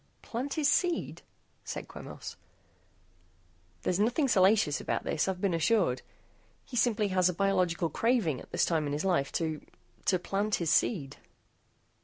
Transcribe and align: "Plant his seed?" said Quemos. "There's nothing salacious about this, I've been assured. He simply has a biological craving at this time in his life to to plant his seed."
"Plant 0.23 0.55
his 0.55 0.67
seed?" 0.67 1.21
said 1.63 1.87
Quemos. 1.87 2.35
"There's 3.83 3.99
nothing 3.99 4.27
salacious 4.27 4.81
about 4.81 5.03
this, 5.03 5.27
I've 5.27 5.39
been 5.39 5.53
assured. 5.53 6.01
He 6.65 6.75
simply 6.75 7.09
has 7.09 7.29
a 7.29 7.35
biological 7.35 7.91
craving 7.91 8.41
at 8.41 8.49
this 8.51 8.65
time 8.65 8.87
in 8.87 8.93
his 8.93 9.05
life 9.05 9.31
to 9.33 9.61
to 10.05 10.17
plant 10.17 10.55
his 10.55 10.71
seed." 10.71 11.17